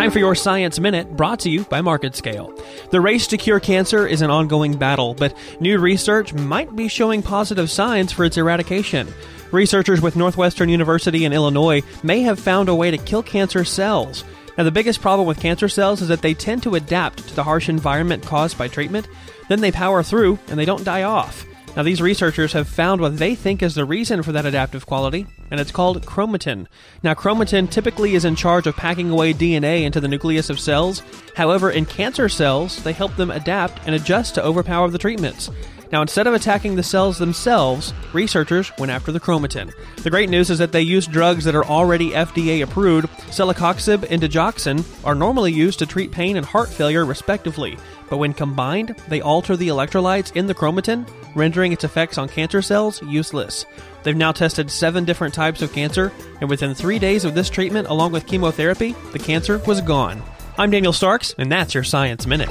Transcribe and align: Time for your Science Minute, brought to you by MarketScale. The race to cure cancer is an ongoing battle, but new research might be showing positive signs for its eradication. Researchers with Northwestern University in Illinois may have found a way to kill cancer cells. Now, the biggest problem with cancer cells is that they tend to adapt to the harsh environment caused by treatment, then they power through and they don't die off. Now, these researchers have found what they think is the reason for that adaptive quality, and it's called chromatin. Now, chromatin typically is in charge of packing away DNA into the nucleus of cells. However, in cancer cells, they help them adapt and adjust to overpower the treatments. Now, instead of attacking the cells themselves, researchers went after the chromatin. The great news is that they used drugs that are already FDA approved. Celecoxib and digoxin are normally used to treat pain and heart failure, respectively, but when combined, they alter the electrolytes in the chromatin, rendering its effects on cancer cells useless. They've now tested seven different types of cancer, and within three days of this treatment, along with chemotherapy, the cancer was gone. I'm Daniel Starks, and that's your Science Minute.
Time 0.00 0.10
for 0.10 0.18
your 0.18 0.34
Science 0.34 0.80
Minute, 0.80 1.14
brought 1.14 1.40
to 1.40 1.50
you 1.50 1.64
by 1.64 1.82
MarketScale. 1.82 2.88
The 2.88 3.02
race 3.02 3.26
to 3.26 3.36
cure 3.36 3.60
cancer 3.60 4.06
is 4.06 4.22
an 4.22 4.30
ongoing 4.30 4.78
battle, 4.78 5.12
but 5.12 5.36
new 5.60 5.78
research 5.78 6.32
might 6.32 6.74
be 6.74 6.88
showing 6.88 7.22
positive 7.22 7.70
signs 7.70 8.10
for 8.10 8.24
its 8.24 8.38
eradication. 8.38 9.12
Researchers 9.52 10.00
with 10.00 10.16
Northwestern 10.16 10.70
University 10.70 11.26
in 11.26 11.34
Illinois 11.34 11.82
may 12.02 12.22
have 12.22 12.40
found 12.40 12.70
a 12.70 12.74
way 12.74 12.90
to 12.90 12.96
kill 12.96 13.22
cancer 13.22 13.62
cells. 13.62 14.24
Now, 14.56 14.64
the 14.64 14.70
biggest 14.70 15.02
problem 15.02 15.28
with 15.28 15.38
cancer 15.38 15.68
cells 15.68 16.00
is 16.00 16.08
that 16.08 16.22
they 16.22 16.32
tend 16.32 16.62
to 16.62 16.76
adapt 16.76 17.28
to 17.28 17.36
the 17.36 17.44
harsh 17.44 17.68
environment 17.68 18.24
caused 18.24 18.56
by 18.56 18.68
treatment, 18.68 19.06
then 19.50 19.60
they 19.60 19.70
power 19.70 20.02
through 20.02 20.38
and 20.48 20.58
they 20.58 20.64
don't 20.64 20.82
die 20.82 21.02
off. 21.02 21.44
Now, 21.76 21.82
these 21.82 22.00
researchers 22.00 22.54
have 22.54 22.68
found 22.68 23.02
what 23.02 23.18
they 23.18 23.34
think 23.34 23.62
is 23.62 23.74
the 23.74 23.84
reason 23.84 24.22
for 24.22 24.32
that 24.32 24.46
adaptive 24.46 24.86
quality, 24.86 25.26
and 25.50 25.60
it's 25.60 25.72
called 25.72 26.04
chromatin. 26.06 26.66
Now, 27.02 27.14
chromatin 27.14 27.70
typically 27.70 28.14
is 28.14 28.24
in 28.24 28.36
charge 28.36 28.66
of 28.66 28.76
packing 28.76 29.10
away 29.10 29.34
DNA 29.34 29.82
into 29.82 30.00
the 30.00 30.08
nucleus 30.08 30.50
of 30.50 30.60
cells. 30.60 31.02
However, 31.36 31.70
in 31.70 31.86
cancer 31.86 32.28
cells, 32.28 32.82
they 32.82 32.92
help 32.92 33.16
them 33.16 33.30
adapt 33.30 33.86
and 33.86 33.94
adjust 33.94 34.34
to 34.34 34.44
overpower 34.44 34.90
the 34.90 34.98
treatments. 34.98 35.50
Now, 35.92 36.02
instead 36.02 36.28
of 36.28 36.34
attacking 36.34 36.76
the 36.76 36.84
cells 36.84 37.18
themselves, 37.18 37.92
researchers 38.12 38.70
went 38.78 38.92
after 38.92 39.10
the 39.10 39.18
chromatin. 39.18 39.72
The 39.96 40.10
great 40.10 40.30
news 40.30 40.48
is 40.48 40.58
that 40.60 40.70
they 40.70 40.82
used 40.82 41.10
drugs 41.10 41.44
that 41.44 41.56
are 41.56 41.64
already 41.64 42.10
FDA 42.10 42.62
approved. 42.62 43.08
Celecoxib 43.30 44.06
and 44.08 44.22
digoxin 44.22 44.84
are 45.04 45.16
normally 45.16 45.52
used 45.52 45.80
to 45.80 45.86
treat 45.86 46.12
pain 46.12 46.36
and 46.36 46.46
heart 46.46 46.68
failure, 46.68 47.04
respectively, 47.04 47.76
but 48.08 48.18
when 48.18 48.32
combined, 48.32 48.94
they 49.08 49.20
alter 49.20 49.56
the 49.56 49.66
electrolytes 49.66 50.34
in 50.36 50.46
the 50.46 50.54
chromatin, 50.54 51.08
rendering 51.34 51.72
its 51.72 51.84
effects 51.84 52.18
on 52.18 52.28
cancer 52.28 52.62
cells 52.62 53.02
useless. 53.02 53.66
They've 54.02 54.16
now 54.16 54.32
tested 54.32 54.70
seven 54.70 55.04
different 55.04 55.34
types 55.34 55.62
of 55.62 55.72
cancer, 55.72 56.12
and 56.40 56.48
within 56.48 56.74
three 56.74 56.98
days 56.98 57.24
of 57.24 57.34
this 57.34 57.50
treatment, 57.50 57.88
along 57.88 58.12
with 58.12 58.26
chemotherapy, 58.26 58.94
the 59.12 59.18
cancer 59.18 59.58
was 59.66 59.80
gone. 59.80 60.22
I'm 60.58 60.70
Daniel 60.70 60.92
Starks, 60.92 61.34
and 61.38 61.50
that's 61.50 61.74
your 61.74 61.84
Science 61.84 62.26
Minute. 62.26 62.50